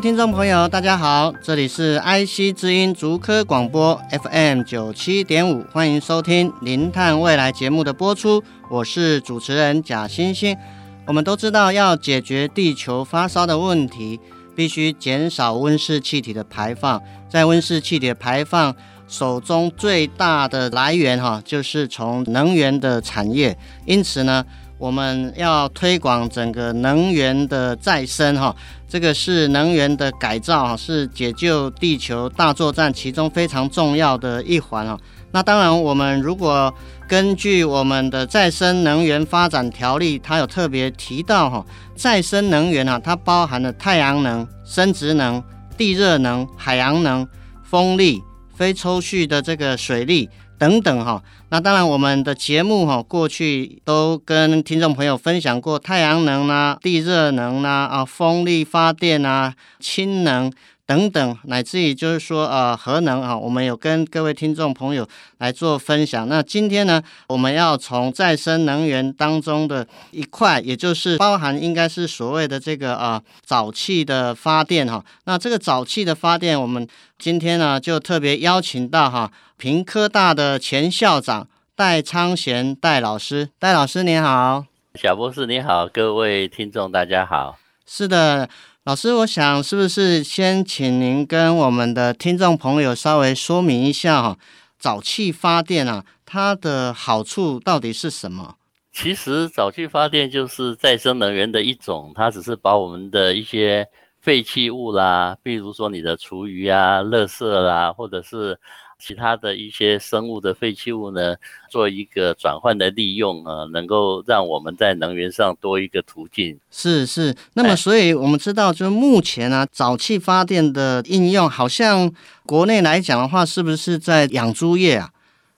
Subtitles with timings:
[0.00, 8.40] 听众朋友，大家好，这里是 IC 之音竹科广播 FM 九七点五，欢迎收听《零碳未来》节目的播出，
[8.70, 10.56] 我是主持人贾欣欣。
[11.04, 14.20] 我们都知道，要解决地球发烧的问题，
[14.54, 17.02] 必须减少温室气体的排放。
[17.28, 18.72] 在温室气体排放，
[19.08, 23.58] 手中最大的来源哈，就是从能源的产业。
[23.84, 24.44] 因此呢，
[24.78, 28.54] 我们要推广整个能源的再生哈。
[28.88, 34.98] 这个是能源的改造，哈是解救地球大作战其中非常重要的一环啊。
[35.30, 36.72] 那当然，我们如果
[37.06, 45.42] 根据我们的再生能源发展条例，它有特别提到哈，再生能源啊，它包含了太阳能、生质能、
[45.76, 47.28] 地热能、海洋能、
[47.62, 48.22] 风力、
[48.54, 50.30] 非抽蓄的这个水力。
[50.58, 60.52] 等等哈，那当然我们的节目哈，过去都跟听众朋友分享过太阳能啊、地热能啊、啊风力发电啊、氢能。
[60.88, 66.26] 等等，乃至于就是说，呃，核能啊，我们有跟各位听众朋友来做分享。
[66.26, 75.04] 那今天呢，我们要从再生能源当中的一块，也就是包含应该是所谓的这个啊、呃、沼气的发电哈。
[75.24, 88.48] 那这个沼气的发电，我们今天呢就特别邀请到哈屏科大的前校长戴昌贤戴老师，戴老师您好，小博士你好，各位听众大家好，是的。
[88.88, 94.38] 老师，我想是不是先请您跟我们的听众朋友稍微说明一下哈，
[94.80, 98.54] 沼气发电啊，它的好处到底是什么？
[98.90, 103.86] 其实沼气发电就是再生能源的一种，它只是把我们的一些
[104.22, 108.58] 废弃物啦，比如说你的厨余啊、垃圾啦，或者是。
[108.98, 111.36] 其他的一些生物的废弃物呢，
[111.70, 116.58] 做一个转换的利用啊，能够让我们在能源上多一个途径。
[116.70, 122.12] 是是，那么所以我们知道，就是目前啊，沼气发电的应用，好像
[122.44, 125.10] 国内来讲的话，是不是在养猪业啊？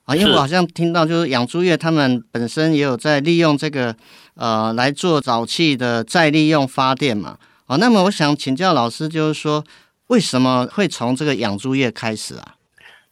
[0.05, 3.97] 啊，因为我好像听到，就是养猪业他们本身也有在利用这个
[4.35, 7.39] 呃来做沼气的再利用发电嘛。
[7.67, 9.65] 啊，那么我想请教老师，就是说
[10.09, 12.57] 为什么会从这个养猪业开始啊？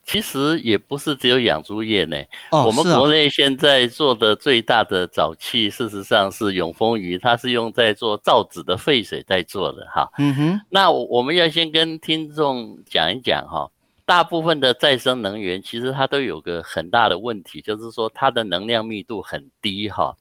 [0.09, 2.17] 其实也不是只有养猪业呢，
[2.51, 10.11] 哦，我们国内现在做的最大的沼气，事实上是永丰鱼，它是用在做造纸的废水在做的哈。
[10.17, 13.71] 嗯哼，那我们要先跟听众讲一讲哈，
[14.07, 20.17] 大部分的再生能源其实它都有个很大的问题，就是说它的能量密度很低哈。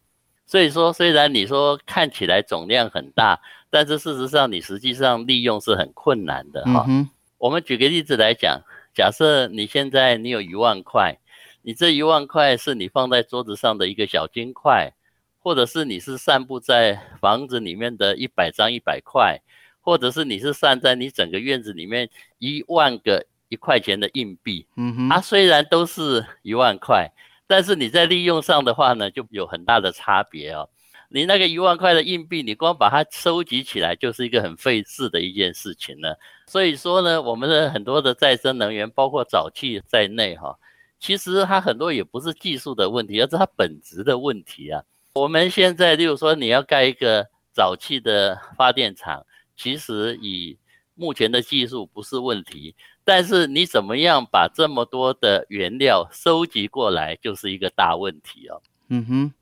[0.46, 6.84] 所以说，虽然你说看起来总量很大，但是事实上你实际上利用是很困难的哈。
[6.90, 8.60] 嗯，我们举个例子来讲。
[8.98, 11.20] 假设你现在你有一万块，
[11.62, 14.92] 你这一万块是你放在桌子上的一个小金块，
[15.38, 19.40] 或者是你是散布在房子里面的一百张一百块，
[19.82, 22.10] 或者是你是散在你整个院子里面
[22.40, 24.66] 一万个一块钱的硬币。
[24.78, 27.12] 嗯哼，它虽然都是一万块，
[27.46, 30.68] 但是你在利用上的话呢，就有很大的差别哦。
[31.10, 36.20] 你那个一万块的硬币，你光把它收集起来就是一个很费事的一件事情了。
[36.48, 40.58] 所以说呢，我们的很多的再生能源，包括沼气在内，哈，
[41.00, 44.84] 其实它很多也不是技术的问题，而是它本质的问题啊。
[45.14, 49.26] 我们现在，例如说你要盖一个沼气的发电厂，
[49.56, 50.58] 其实以
[50.94, 58.62] 目前的技术不是问题，但是你怎么样把这么多的原料收集过来，就是一个大问题哦。
[58.90, 59.34] 嗯哼，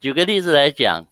[0.00, 1.06] 举个例子来讲，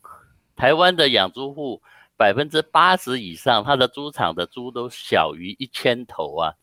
[0.57, 1.83] 台湾的养猪户。
[2.15, 6.55] 百分之八十以上，它的猪场的猪都小于一千头啊，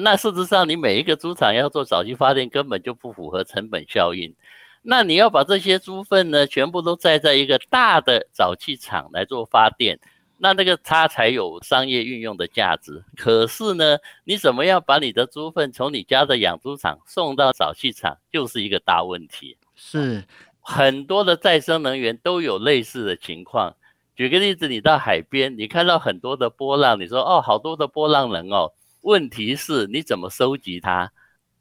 [0.00, 4.34] 那事实上你每一个猪场要做沼气发电，根本就不符合成本效应。
[4.82, 10.00] 那你要把这些猪粪呢，全部都载在一个大的沼气厂来做发电，
[10.38, 13.04] 那那个它才有商业运用的价值。
[13.16, 19.56] 可是呢，你怎么样把你的猪粪从你家的养猪场送到沼气厂，就是一个大问题。
[19.78, 20.24] 是
[20.68, 23.76] 很多的再生能源都有类似的情况。
[24.16, 28.72] 举个例子，你到海边，你看到很多的波浪，你说哦，好多的波浪能哦。
[29.02, 31.12] 问题是你怎么收集它？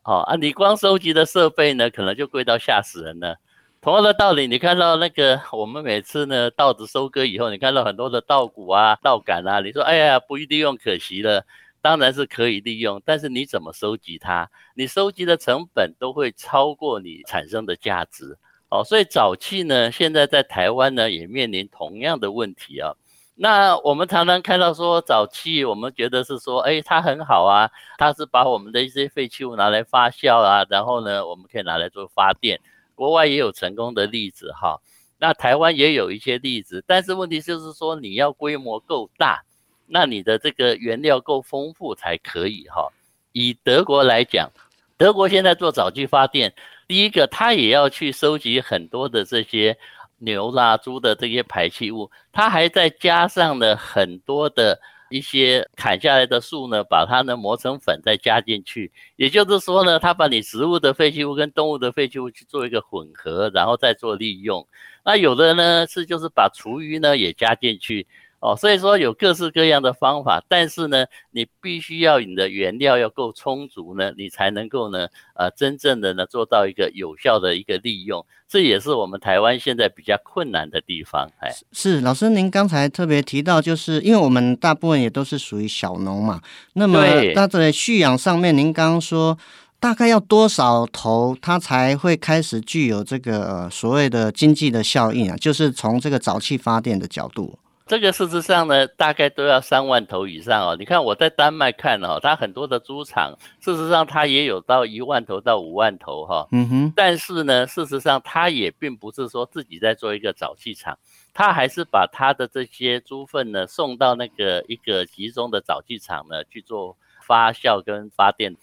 [0.02, 3.38] 哦啊，你光收集的设备呢，可能就贵到吓死人了。
[3.80, 11.46] 同样的道理，你看到那个我们每次呢稻子收割以后，你看到很多的稻谷啊、稻杆啊，你说哎呀不利用可惜了，
[11.80, 14.50] 当然是可以利用，但是你怎么收集它？
[14.74, 18.40] 你收集的成本都会超过你产生的价值。
[18.70, 22.94] 哦，所以沼气呢，现在在台湾呢也面临同样的问题啊。
[23.38, 32.60] 那我们常常看到说沼气，我们觉得是说，哎，它很好啊，它是把我们的一些废弃物拿来发酵啊，然后呢，我们可以拿来做发电。
[32.96, 34.80] 国外也有成功的例子哈，
[35.20, 39.44] 那台湾也有一些例子，但是问题就是说，你要规模够大，
[39.86, 42.90] 那你的这个原料够丰富才可以哈。
[43.34, 44.50] 以德国来讲，
[44.98, 46.54] 德国现在做沼气发电。
[46.88, 49.78] 第一个，他也要去收集很多的这些
[50.20, 54.80] 牛啦、猪的这些排气物，他还再加上了很多的
[55.10, 58.92] 一些砍下来的树呢，把它呢磨成粉再加进去。
[59.16, 64.68] 也就是说呢，他把你植物的废弃物跟动物的废弃物去做一个混合，然后再做利用。
[65.04, 68.08] 那有的呢是就是把厨余呢也加进去。
[68.46, 81.28] 哦，所以说有各式各样的方法，但是呢，你必须要你的原料要够充足呢，你才能够呢，呃，真正的呢做到一个有效的一个利用，这也是我们台湾现在比较困难的地方。
[81.40, 86.40] 哎，是老师，您刚才特别提到，就是因为我们大部分也都是属于小农嘛，
[86.74, 87.04] 那么
[87.34, 89.36] 它在蓄养上面，您刚刚说
[89.80, 95.36] 大概要多少头，它才会开始具有这个、呃、所谓的经济的效应啊？
[95.36, 97.58] 就是从这个沼气发电的角度。
[97.88, 100.76] 这个事实上呢，大概都要三万头以上哦。
[100.76, 106.48] 你看我在丹麦看哦，它很多的猪场，事实上它也有到一万头到五万头哈。
[106.52, 106.94] 嗯哼。
[106.96, 110.98] 但是呢，事实上它也并不是说自己在做一个沼气厂，
[111.32, 118.56] 它还是把它的这些猪粪呢送到那个一个集中的沼气厂呢去做发酵跟发电。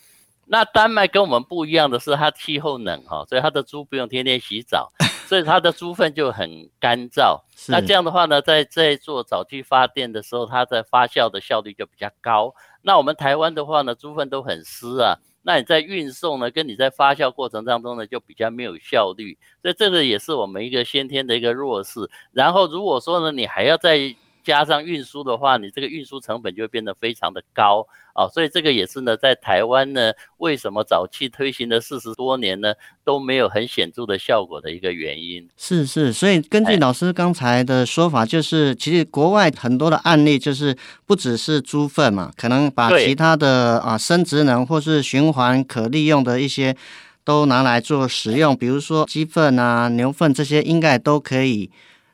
[0.47, 4.93] 那丹麦跟我们不一样的是，它气候冷哈，所以它的猪不用天天洗澡。
[5.32, 12.55] 所以它的猪粪就很干燥，那这样的话呢，在在做沼气发电的时候，它的发酵的效率就比较高。
[12.82, 19.38] 那我们台湾的话呢，猪粪都很湿啊，那你在运送呢，跟你在发酵过程当中呢，就比较没有效率。
[19.62, 22.11] 所以这个也是我们一个先天的一个弱势。
[22.32, 24.14] 然后如果说呢，你还要再
[24.44, 32.75] 加上运输的话，你这个运输成本就会变得非常的高啊，所以这个也是呢，在台湾呢，为什么早期推行了四十多年呢，
[33.05, 35.49] 都没有很显著的效果的一个原因。
[35.56, 46.77] 是是，所以根据老师刚才的说法，就是其实国外很多的案例，就是不只是猪粪嘛，可能把其他的啊生殖能或是循环可利用的一些
[47.25, 51.71] 都拿来做使用，比如说鸡粪啊、牛粪这些，应该都可以。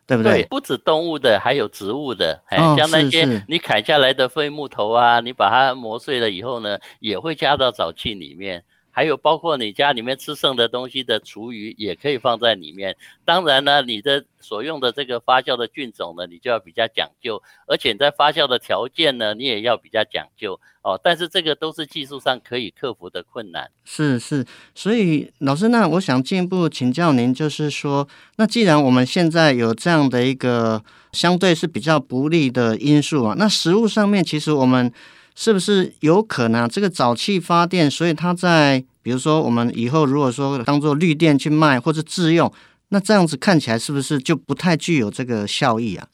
[0.09, 0.33] 对不对？
[0.33, 8.65] 对，不止动物的，还有植物的，哎、哦，像那些你砍下来的废木头啊，你把它磨碎了以后呢，也会加到沼气里面。
[8.99, 12.97] 还有包括你家里面吃剩的东西的厨余也可以放在里面。
[13.25, 20.99] 当然呢，你的所用的这个发酵的菌种呢，你就要比较讲究，而且在发酵的条件呢，你也要比较讲究哦。
[21.01, 23.71] 但是这个都是技术上可以克服的困难。
[23.85, 28.09] 是是，所以老师，那我想进一步请教您，就是说，
[28.39, 34.93] 那既然我们现在有这样的一个相对是比较不利的因素啊，那食物上面其实我们。
[35.41, 42.53] 是不是有可能这个沼气发电，所以它在比如说我们以后如果说当做绿电去卖或者自用，
[42.89, 46.09] 那这样子看起来是不是就不太具有这个效益啊？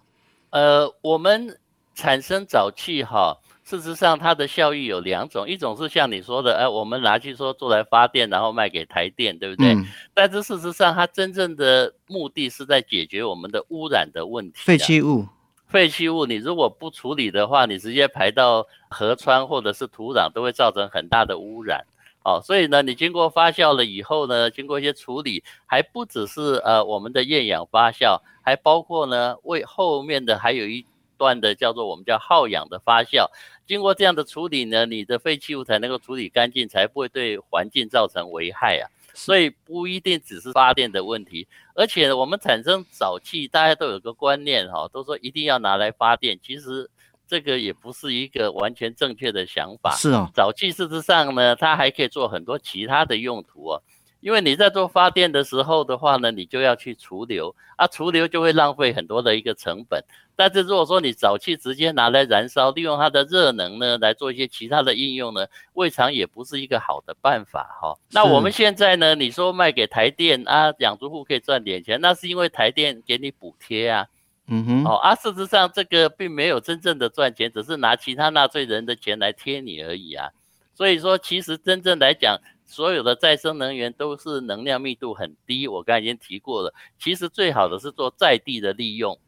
[0.51, 1.59] 呃，我们
[1.95, 9.73] 产生沼气哈，事实上它的效益有两种，一种是像你说的，哎，我们拿去说做来发电，然后卖给台电，对不对？
[9.73, 9.87] 嗯。
[10.13, 15.29] 但是事实上，它真正的目的是在解决我们的污染的问题，废弃物。
[15.75, 21.85] 废弃物，你如果不处理的话，你直接排到河川或者是土壤，都会造成很大的污染。
[22.23, 30.87] 哦，所以呢，你经过发酵了以后呢，经过一些处理，还不只是呃我们的厌氧发酵，还包括呢为后面的还有一
[31.19, 33.27] 段的叫做我们叫耗氧的发酵。
[33.67, 38.87] 经过这样的处理呢，你的废弃物才能够处理干净，才不会对环境造成危害啊。
[39.15, 46.91] 所以不一定只是发电的问题，而且我们产生沼气，大家都有个观念哈，都说一定要拿来发电，其实
[47.27, 49.95] 这个也不是一个完全正确的想法。
[49.97, 53.83] 是啊，沼气事实上呢，它还可以做很多其他的用途哦。
[54.25, 60.03] 因为你在做发电的时候的话呢，你就要去除硫啊，除硫就会浪费很多的一个成本。
[60.35, 67.95] 但是如果说你沼气直接拿来燃烧，利用它的热能呢来做一些其他的应用呢，未尝也不是一个好的办法哈。
[68.13, 74.07] 那我们现在呢，你说卖给台电啊，养猪户可以赚点钱，那是因为台电给你补贴啊。
[74.47, 74.85] 嗯哼。
[74.87, 80.31] 哦啊，事实上这个并没有真正的赚钱，只是拿其他纳税人的钱来贴你而已啊。
[80.77, 85.69] 所以说，其实真正来讲，所有的再生能源都是能量密度很低。
[85.69, 89.19] 我刚才已经提过了，其实最好的是做在地的利用。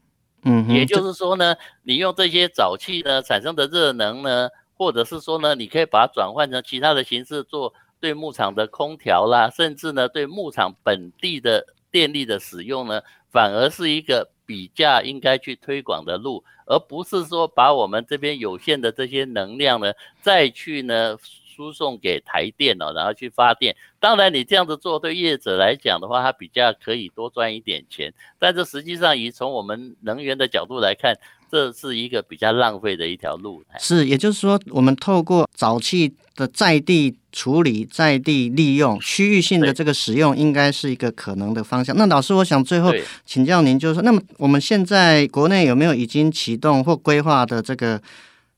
[0.43, 21.16] 嗯，也就是说呢，你用这些沼气呢产生的热能呢，或者是说呢，你可以把它转换成其他的形式做对牧场的空调啦，甚至呢对牧场本地的电力的使用呢，反而是一个比较应该去推广的路，而不是说把我们这边有限的这些能量呢再去呢。
[21.57, 23.75] 输送给台电哦，然后去发电。
[23.99, 28.13] 当然，你这样子做对业者来讲的话，他比较可以多赚一点钱。
[28.39, 31.17] 但是实际上，以从我们能源的角度来看，
[31.51, 33.65] 这是一个比较浪费的一条路。
[33.79, 41.97] 是，也就是说，我们透过早期的在地处理、在地利用、区域性的这个使用，应该是一个可能的方向。
[41.97, 42.93] 那老师，我想最后
[43.25, 48.03] 请教您，就是说，那么我们现在国内有没有已经启动或规划的这个？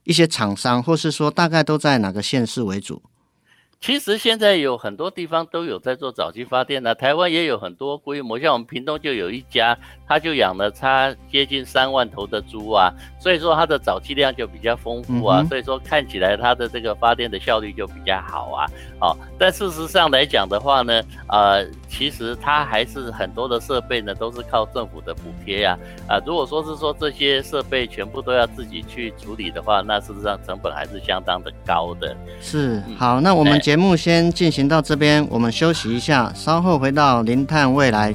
[0.09, 3.03] 一些厂商，或是说大概都在哪个县市为主？
[3.81, 18.67] 其实现在有很多地方都有在做早期发电呢，台湾也有很多规模，像我们屏东就有一家，他就养了差接近三万头的猪啊，所以说它的早期量就比较丰富啊，所以说看起来它的这个发电的效率就比较好啊。
[19.01, 32.17] 哦，但事实上来讲的话呢，呃，其实它还是很多的设备呢都是靠政府的补贴呀，啊，如果说是说这些设备全部都要自己去处理的话，那事实上成本还是相当的高的。
[32.41, 33.57] 是，好，那我们。
[33.69, 38.15] 节目先进行到这边，我们休息一下，稍后回到《零碳未来》。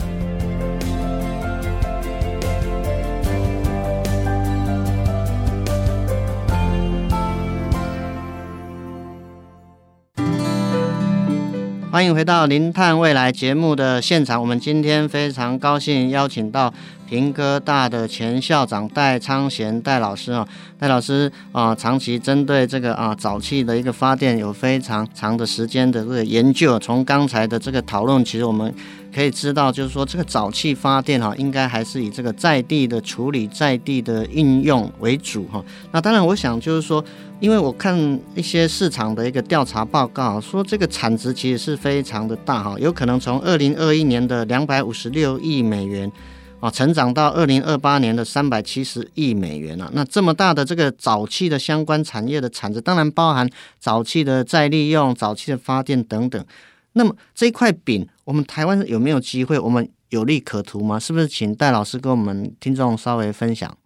[11.94, 16.74] 欢迎回到《零碳未来》节目的现场，我们今天非常高兴邀请到。
[17.08, 20.48] 平科大的前校长戴昌贤戴老师啊，
[20.80, 26.80] 戴老师啊，长期针对这个啊沼气的一个发电有非常长的时间的这个研究。
[26.80, 28.74] 从刚才的这个讨论，其实我们
[29.14, 35.64] 可以知道，就是说这个沼气发电哈，应该还是以这个在地的处理、在地的应用为主哈。
[35.92, 37.04] 那当然，我想就是说，
[37.40, 46.12] 因为我看一些市场的一个调查报告，说这个产值其实是非常的大哈，有可能从二零二一年的两百五十六亿美元。
[46.60, 49.92] 啊，成长到二零二八年的三百七十亿美元了，啊。
[49.94, 53.46] 那这么大的这个沼气的相关产业的产值，当然包含
[53.84, 56.42] 沼气的再利用、沼气的发电等等。
[56.94, 59.60] 那么这块饼，我们台湾有没有机会？
[59.60, 61.00] 我们有利可图吗？
[61.00, 61.28] 是不是？
[61.28, 63.78] 请戴老师跟我们听众稍微分享。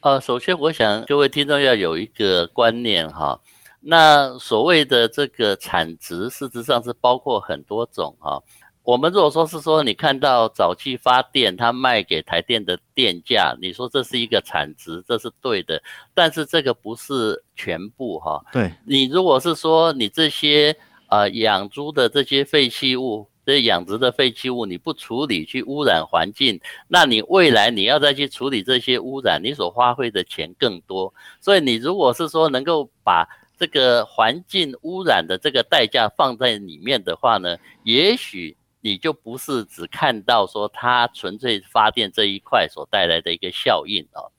[0.00, 3.40] 呃，首先我想各位听众要有一个观念哈，
[3.80, 8.42] 那所谓的这个产值，事实上是包括很多种哈。
[8.82, 15.80] 我们如果说是说，你看到早期发电，它卖给台电的电价，你说这是一个产值，这是对的。
[16.14, 18.42] 但是这个不是全部哈。
[18.50, 20.74] 对，你如果是说你这些
[21.10, 31.12] 呃养猪的这些废弃物，这养殖的废弃物你不处理去污染环境，那你未来你要再去处理这些污染，你所花费的钱更多。
[31.40, 38.56] 所以你如果是说能够把这个环境污染的这个代价放在里面的话呢，也许。
[38.82, 44.32] 你就不是只看到说它纯粹发电这一块所带来的一个效应哦。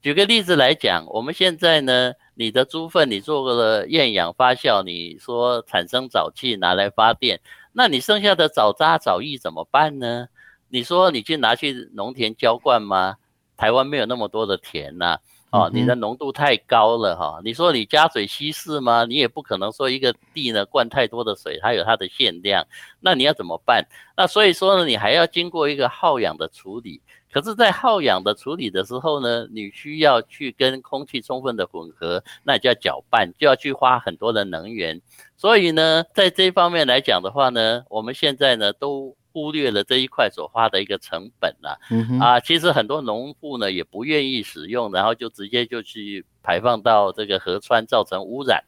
[0.00, 7.40] 举个例子来讲，我们现在呢，你的猪粪你做过了厌氧发酵，你说产生沼气拿来发电，
[7.72, 10.28] 那你剩下的沼渣沼液怎么办呢？
[10.68, 13.16] 你说你去拿去农田浇灌吗？
[13.56, 15.18] 台湾没有那么多的田呐。
[15.50, 17.40] 哦，你的浓度太高了哈！
[17.44, 19.04] 你说你加水稀释吗？
[19.04, 22.66] 你也不可能说一个地呢灌太多的水，它有它的限量。
[22.98, 23.86] 那你要怎么办？
[24.16, 27.00] 那所以说呢，你还要经过一个耗氧的处理。
[27.34, 35.00] 可是，在耗氧的处理的时候呢，你需要去跟空气充分的混合，那就要搅拌，就要去花很多的能源。
[35.36, 39.16] 所以呢，在这一方面来讲的话呢，我们现在呢都。
[39.34, 48.62] 忽略了这一块所花的一个成本了，嗯，啊，其实很多农户呢也不愿意使用，然后就直接就去排放到这个河川，造成污染。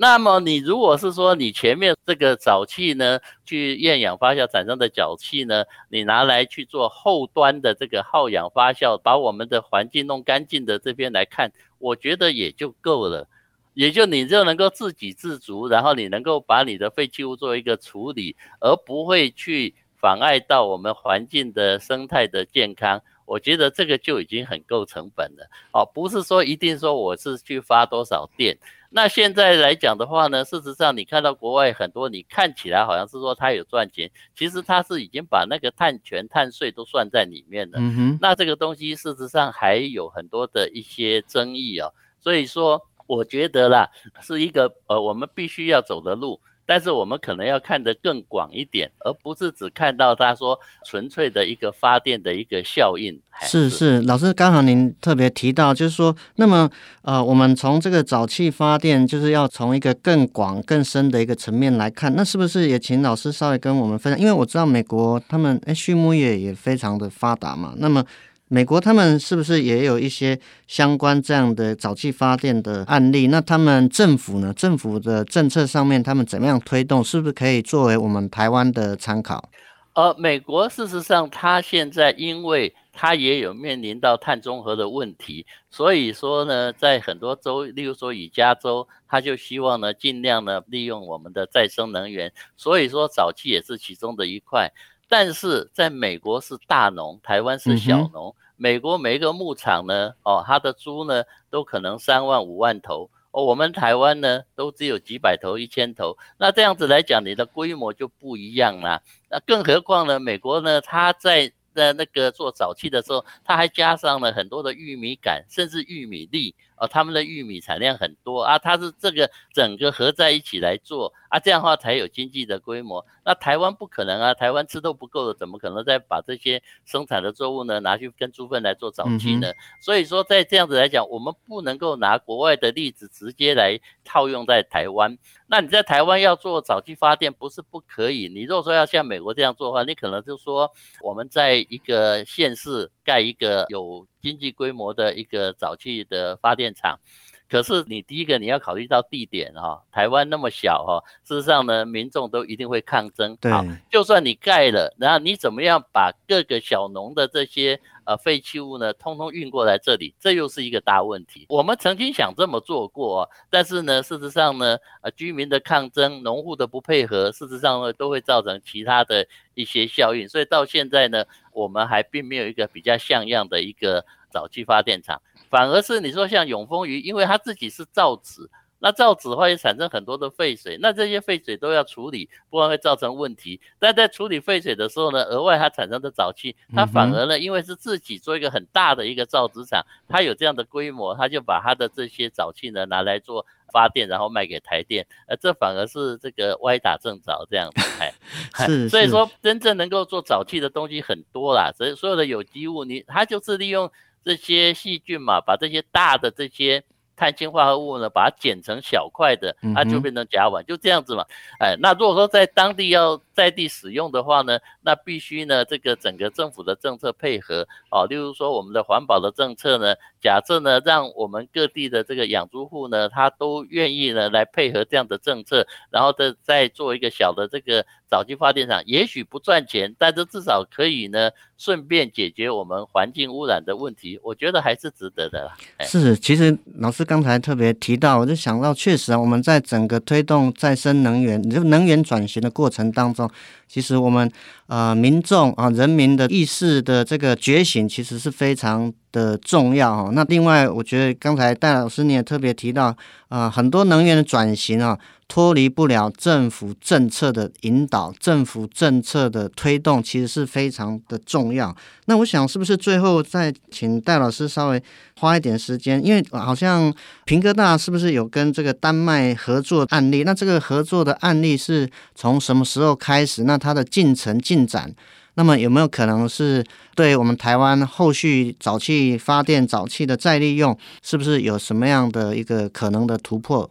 [0.00, 13.26] 那么你如果是说你前面这个沼气呢，去厌氧发酵产生的沼气呢，你拿来去做后端的这个耗氧发酵，把我们的环境弄干净的这边来看，我觉得也就够了。
[13.74, 19.74] 也就你就能够自给自足，然后你能够把你的废弃物做一个处理，而不会去。
[20.00, 25.50] 妨碍到我们环境的生态的健康，我觉得这个就已经很够成本了。
[25.72, 28.56] 哦，不是说一定说我是去发多少电。
[28.90, 37.78] 那现在来讲的话呢，事实上你看到国外很多，你看起来好像是说他有赚钱，其实他是已经把那个碳权、碳税都算在里面了。
[37.78, 38.18] 嗯哼。
[38.20, 41.92] 那这个东西事实上还有很多的一些争议哦。
[42.18, 43.90] 所以说，我觉得啦，
[44.20, 46.40] 是一个呃我们必须要走的路。
[46.68, 53.18] 但是我们可能要看得更广一点，而不是只看到他说纯粹的一个发电的一个效应。
[53.40, 56.68] 是是，老师刚好您特别提到，就是说，那么
[57.00, 64.20] 呃，我们从这个沼气发电，就是要从一个更广更深的一个层面来看，那是不是也请老师稍微跟我们分享？
[64.20, 68.04] 因为我知道美国他们诶畜牧业也非常的发达嘛，那么。
[68.50, 73.26] 美国他们是不是也有一些相关这样的沼气发电的案例？
[73.26, 74.54] 那他们政府呢？
[74.54, 77.04] 政府的政策上面他们怎么样推动？
[77.04, 79.50] 是不是可以作为我们台湾的参考？
[79.92, 94.72] 呃，美国事实上，它现在因为它也有面临到碳中和的问题，所以说呢，在很多州，例如说以加州，他就希望呢尽量呢利用我们的再生能源，所以说沼气也是其中的一块。
[95.08, 98.28] 但是在美国是大农，台湾是小农。
[98.28, 106.16] 嗯、美国每一个牧场呢，哦，它的猪呢都可能三万五万头，哦，我们台湾呢都只有几百头、一千头。
[106.38, 109.00] 那这样子来讲，你的规模就不一样啦。
[109.30, 116.54] 那更何况呢，美国呢，它在在那个做早期的时候，它还加上了很多的玉米杆，甚至玉米粒。
[116.80, 123.04] 哦，他们的玉米产量很多啊，它是这个整个合在一起来做啊，这样的话才有经济的规模。
[123.24, 129.48] 那台湾不可能啊，台湾吃都不够的，怎么可能再把这些生产的作物呢拿去跟猪粪来做沼气呢？
[129.50, 135.18] 嗯、所以说，在这样子来讲，我们不能够拿国外的例子直接来套用在台湾。
[135.46, 140.70] 那你在台湾要做沼气发电不是不可以，你如果说要像美国这样做的话，你可能就说
[141.02, 147.00] 我们在一个县市盖一个有经济规模的一个沼气的发电厂，
[147.48, 153.34] 可是你第一个你要考虑到地点哈，台湾那么小哈，事实上呢，民众都一定会抗争。
[153.40, 153.50] 对，
[153.90, 161.44] 就算你盖了，然后你怎么样把各个小农的这些呃废弃物呢，通通运过来这里，这又是一个大问题。
[161.50, 170.26] 我们曾经想这么做过，但是呢，事实上呢，呃，居民的抗争，农户的不配合，事实上呢，都会造成其他的一些效应。
[170.26, 174.04] 所以到现在呢，我们还并没有一个比较像样的一个。
[174.30, 178.42] 沼气发电厂，反而是你说像永丰鱼，因为它自己是造纸，
[178.80, 183.60] 那造纸的话也产生很多的废水，那这些废水都要处理，不然会造成问题。
[183.78, 198.12] 但在处理废水的时候呢，额外它产生的沼气，它反而呢，因为是自己做一个很大的一个造纸厂，它有这样的规模，它就把它的这些沼气呢拿来做发电，然后卖给台电，呃，这反而是这个歪打正着这样子，哎，
[198.66, 203.90] 是，所以说真正能够做沼气的东西很多啦，所以所有的有机物你它就是利用。
[204.24, 206.84] 这些细菌嘛，把这些大的这些
[207.18, 211.24] 碳氢化合物呢，把它剪成小块的，它就变成甲烷，就这样子嘛。
[211.58, 231.30] 哎，那如果说在当地要在地使用的话呢，那必须呢，这个整个政府的政策配合哦，例如说我们的环保的政策呢，假设呢，让我们各地的这个养猪户呢，他都愿意呢来配合这样的政策，然后再再做一个小的这个沼气发电厂，也许不赚钱，但是至少可以呢。
[231.60, 235.56] 顺便解决我们环境污染的问题，我觉得还是值得的啦。
[235.80, 243.34] 是，其实老师刚才特别提到，我就想到，确实啊，我们在整个推动再生能源、就能源转型的过程当中，now
[243.68, 244.30] 其实我们
[244.66, 250.10] 呃民众啊人民的意识的这个觉醒，其实是非常的重要哈。
[250.12, 252.96] 那另外，我觉得刚才戴老师你也特别提到，
[253.28, 254.98] 啊，很多能源的转型啊。
[255.30, 261.76] 脱离不了政府政策的引导，政府政策的推动，其实是非常的重要。
[262.06, 264.82] 那我想，是不是最后再请戴老师稍微
[265.20, 266.02] 花一点时间？
[266.02, 266.90] 因为好像
[267.26, 270.22] 平哥大是不是有跟这个丹麦合作案例？
[270.24, 273.44] 那这个合作的案例是从什么时候开始？
[273.44, 274.94] 那它的进程进展，
[275.34, 283.70] 那么有没有可能是对我们台湾后续沼气发电、沼气的再利用，是不是有什么样的一个可能的突破？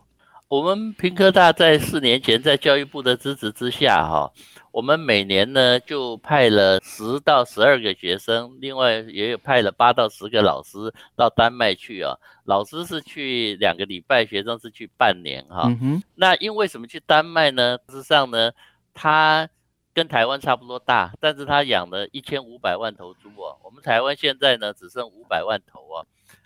[0.50, 4.32] 我们平科大在四年前，在教育部的支持之下，哈，
[4.72, 10.78] 我们每年呢就派了十到十二个学生，另外也有派了八到十个老师
[11.18, 12.16] 到丹麦去啊。
[12.46, 15.64] 老师是去两个礼拜，学生是去半年，哈。
[15.66, 16.04] 嗯哼。
[16.16, 17.78] 那因为什么去丹麦呢？
[17.90, 18.50] 事实上呢，
[18.94, 19.50] 他
[19.98, 23.58] 跟台湾差不多大，但是他养了一千五百万头猪哦。
[23.64, 26.06] 我们台湾现在呢只剩五百万头哦。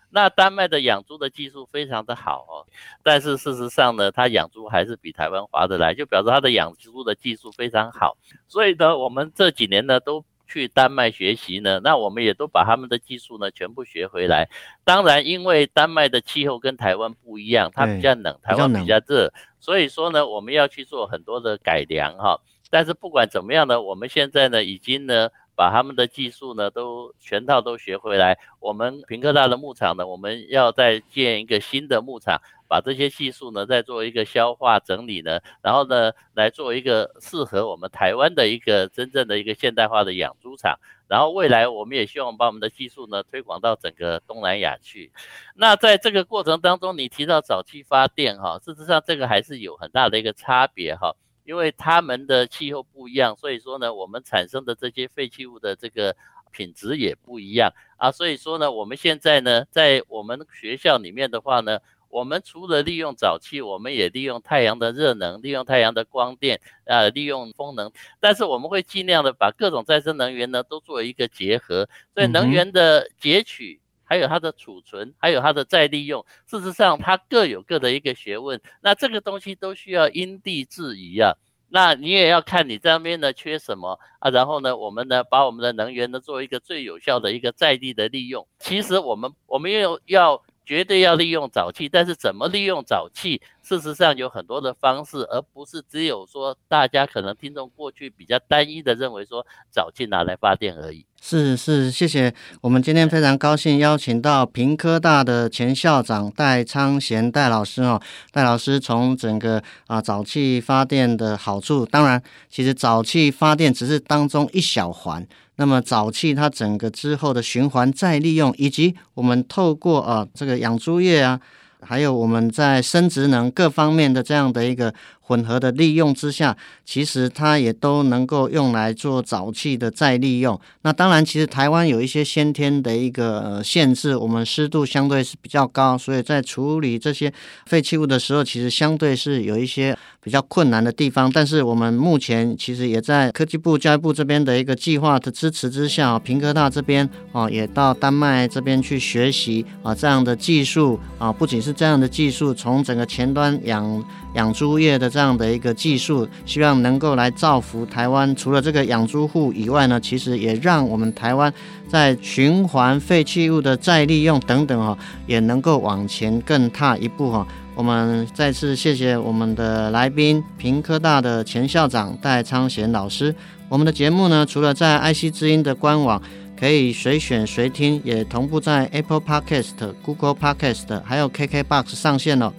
[0.09, 2.63] 那丹麦的养猪的技术非常的好哦，
[3.03, 8.15] 但是事实上呢，他养猪还是比台湾划得来，就表示他的养猪的技术非常好。
[8.47, 14.47] 所以呢，我们这几年呢都去丹麦学习呢，那我们也都把他们的技术呢全部学回来。
[14.85, 22.39] 当然，因为丹麦的气候跟台湾不一样，它比较冷，台湾比较热，所以说呢，我们要去做很多的改良哈。
[22.71, 25.29] 但是不管怎么样呢，我们现在呢已经呢。
[25.53, 28.39] 把他们的技术呢都全套都学回来。
[28.59, 40.79] 我们屏科大的牧场呢，我们要再建一个新的牧场，把这些技术呢再做一个消化整理呢，然后呢来做一个适合我们台湾的一个真正的一个现代化的养猪场。
[41.07, 45.11] 然后未来我们也希望把我们的技术呢推广到整个东南亚去。
[45.53, 56.15] 那在这个过程当中，你提到早期发电哈，事实上这个还是有很大的一个差别哈，因为他们的气候不一样，所以说呢，我们产生的这些废弃物的这个
[56.51, 58.11] 品质也不一样啊。
[58.11, 61.79] 所以说呢，我们现在呢，在我们学校里面的话呢。
[62.13, 67.89] 我们除了利用沼气，我们也利用太阳的热能，利用太阳的光电，呃，利用风能。
[68.19, 73.79] 但是我们会尽量的把各种再生能源呢都做一个结合，所以能源的截取，
[74.11, 78.59] 还有它的储存，还有它的再利用，事实上它各有各的一个学问。
[78.81, 81.31] 那这个东西都需要因地制宜啊。
[81.69, 88.45] 那你也要看你这边呢缺什么啊，然后呢，我们呢把我们的能源呢做一个最有效的一个在地的利用。
[88.59, 90.43] 其实我们我们又要。
[90.65, 93.41] 绝对要利用沼气，但是怎么利用沼气？
[93.63, 101.05] 事实上有很多的方式，而不是只有说大家可能听众过去比较单一的认为说沼气拿来发电而已。
[101.21, 102.33] 是是，谢谢。
[102.61, 108.01] 我们今天非常高兴邀请到屏科大的前校长戴昌贤戴老师哦。
[108.31, 115.25] 戴老师从整个啊沼气发电的好处，当然其实沼气发电只是当中一小环。
[115.61, 121.39] 那么沼气它整个之后的循环再利用，以及我们透过啊这个养猪业啊，
[121.81, 124.91] 还有我们在生殖能各方面的这样的一个。
[125.31, 130.59] 混合的利用之下，其实它也都能够用来做沼气的再利用。
[130.81, 137.31] 那当然，其实台湾有一些先天的一个呃限制，我们湿度相对是比较高，所以在处理这些
[137.65, 141.31] 废弃物的时候，其实相对是有一些比较困难的地方。
[141.31, 154.03] 但是我们目前其实也在科技部、教育部这边的一个计划的支持之下，屏科大这边啊也到丹麦这边去学习啊这样的技术啊，不仅是这样的技术，从整个前端养。
[154.33, 158.35] 养猪业的这样的一个技术，希望能够来造福台湾。
[158.35, 161.53] 除了这个养猪户以外呢，其实也让我们台湾
[161.87, 167.45] 在循环废弃物的再利用等等哈，也能够往前更踏一步哈。
[167.73, 173.33] 我们再次谢谢我们的来宾，屏科大的前校长戴昌贤老师。
[173.69, 176.21] 我们的节目呢，除了在爱惜之音的官网
[176.59, 182.53] 可以随选随听，也同步在 Apple Podcast、Google Podcast 还有 KKBox 上线了。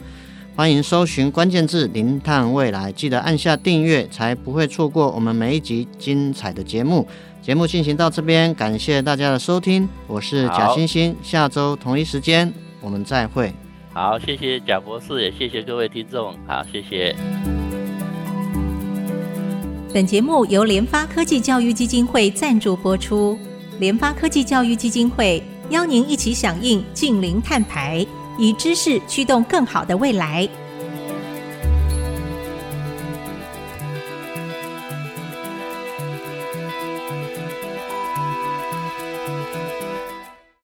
[0.55, 7.09] 欢迎搜寻关键字“零碳未来”，记得按下订阅，才不会错过我们每一集精彩的节目。
[7.41, 13.51] 节目进行到这边，感谢大家的收听，我是贾欣欣，下周同一时间我们再会。
[13.95, 16.35] 好，谢谢贾博士，也谢谢各位听众。
[16.47, 17.17] 好，谢谢。
[19.95, 23.39] 本节目由联发科技教育基金会赞助播出，
[23.79, 28.07] 联发科技教育基金会邀您一起响应近零碳排。
[28.43, 30.49] 以知识驱动更好的未来。